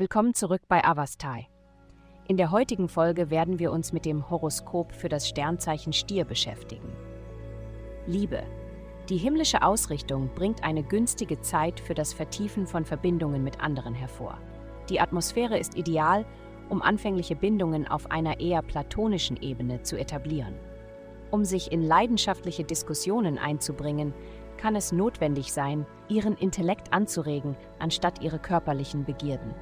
[0.00, 1.46] Willkommen zurück bei Avastai.
[2.26, 6.90] In der heutigen Folge werden wir uns mit dem Horoskop für das Sternzeichen Stier beschäftigen.
[8.06, 8.42] Liebe.
[9.10, 14.38] Die himmlische Ausrichtung bringt eine günstige Zeit für das Vertiefen von Verbindungen mit anderen hervor.
[14.88, 16.24] Die Atmosphäre ist ideal,
[16.70, 20.54] um anfängliche Bindungen auf einer eher platonischen Ebene zu etablieren.
[21.30, 24.14] Um sich in leidenschaftliche Diskussionen einzubringen,
[24.56, 29.54] kann es notwendig sein, ihren Intellekt anzuregen, anstatt ihre körperlichen Begierden.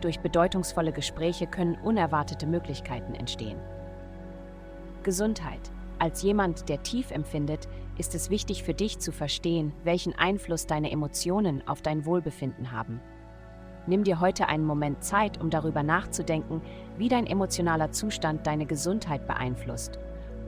[0.00, 3.58] Durch bedeutungsvolle Gespräche können unerwartete Möglichkeiten entstehen.
[5.02, 5.60] Gesundheit.
[5.98, 7.68] Als jemand, der tief empfindet,
[7.98, 13.00] ist es wichtig für dich zu verstehen, welchen Einfluss deine Emotionen auf dein Wohlbefinden haben.
[13.86, 16.62] Nimm dir heute einen Moment Zeit, um darüber nachzudenken,
[16.96, 19.98] wie dein emotionaler Zustand deine Gesundheit beeinflusst.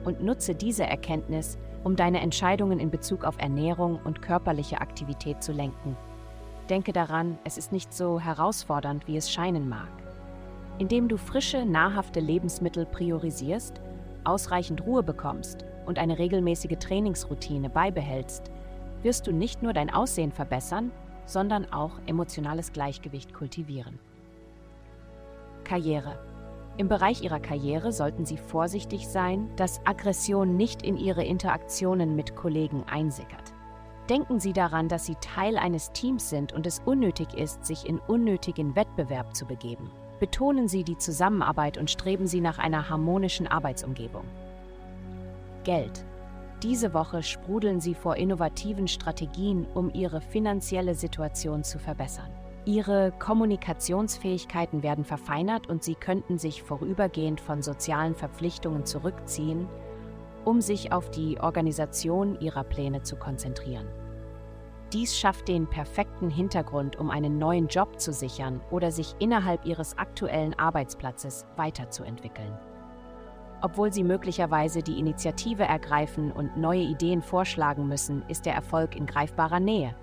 [0.05, 5.51] Und nutze diese Erkenntnis, um deine Entscheidungen in Bezug auf Ernährung und körperliche Aktivität zu
[5.51, 5.95] lenken.
[6.69, 9.89] Denke daran, es ist nicht so herausfordernd, wie es scheinen mag.
[10.79, 13.81] Indem du frische, nahrhafte Lebensmittel priorisierst,
[14.23, 18.49] ausreichend Ruhe bekommst und eine regelmäßige Trainingsroutine beibehältst,
[19.03, 20.91] wirst du nicht nur dein Aussehen verbessern,
[21.25, 23.99] sondern auch emotionales Gleichgewicht kultivieren.
[25.63, 26.19] Karriere.
[26.77, 32.35] Im Bereich Ihrer Karriere sollten Sie vorsichtig sein, dass Aggression nicht in Ihre Interaktionen mit
[32.35, 33.53] Kollegen einsickert.
[34.09, 37.99] Denken Sie daran, dass Sie Teil eines Teams sind und es unnötig ist, sich in
[37.99, 39.89] unnötigen Wettbewerb zu begeben.
[40.19, 44.25] Betonen Sie die Zusammenarbeit und streben Sie nach einer harmonischen Arbeitsumgebung.
[45.63, 46.03] Geld.
[46.61, 52.29] Diese Woche sprudeln Sie vor innovativen Strategien, um Ihre finanzielle Situation zu verbessern.
[52.65, 59.67] Ihre Kommunikationsfähigkeiten werden verfeinert und Sie könnten sich vorübergehend von sozialen Verpflichtungen zurückziehen
[60.45, 63.87] um sich auf die Organisation ihrer Pläne zu konzentrieren.
[64.93, 69.97] Dies schafft den perfekten Hintergrund, um einen neuen Job zu sichern oder sich innerhalb ihres
[69.97, 72.53] aktuellen Arbeitsplatzes weiterzuentwickeln.
[73.63, 79.05] Obwohl sie möglicherweise die Initiative ergreifen und neue Ideen vorschlagen müssen, ist der Erfolg in
[79.05, 79.95] greifbarer Nähe.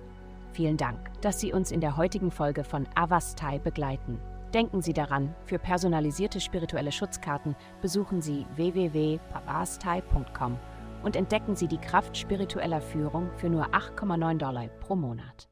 [0.51, 4.19] Vielen Dank, dass Sie uns in der heutigen Folge von Avastai begleiten.
[4.53, 10.57] Denken Sie daran, für personalisierte spirituelle Schutzkarten besuchen Sie www.papastai.com
[11.03, 15.47] und entdecken Sie die Kraft spiritueller Führung für nur 8,9 Dollar pro Monat.